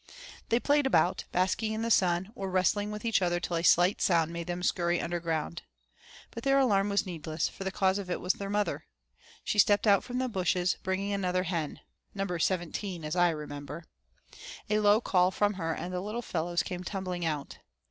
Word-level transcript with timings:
They 0.49 0.59
played 0.59 0.87
about, 0.87 1.25
basking 1.31 1.73
in 1.73 1.83
the 1.83 1.91
sun, 1.91 2.31
or 2.33 2.49
wrestling 2.49 2.89
with 2.89 3.05
each 3.05 3.21
other 3.21 3.39
till 3.39 3.55
a 3.55 3.61
slight 3.63 4.01
sound 4.01 4.33
made 4.33 4.47
them 4.47 4.63
scurry 4.63 4.99
under 4.99 5.19
ground. 5.19 5.61
But 6.31 6.41
their 6.41 6.57
alarm 6.57 6.89
was 6.89 7.05
needless, 7.05 7.47
for 7.47 7.63
the 7.63 7.71
cause 7.71 7.99
of 7.99 8.09
it 8.09 8.19
was 8.19 8.33
their 8.33 8.49
mother; 8.49 8.87
she 9.43 9.59
stepped 9.59 9.85
from 10.03 10.17
the 10.17 10.27
bushes 10.27 10.75
bringing 10.81 11.13
another 11.13 11.43
hen 11.43 11.81
number 12.15 12.39
seventeen 12.39 13.05
as 13.05 13.15
I 13.15 13.29
remember. 13.29 13.83
A 14.71 14.79
low 14.79 15.01
call 15.01 15.29
from 15.29 15.53
her 15.53 15.71
and 15.71 15.93
the 15.93 16.01
little 16.01 16.23
fellows 16.23 16.63
came 16.63 16.83
tumbling 16.83 17.23
out. 17.23 17.59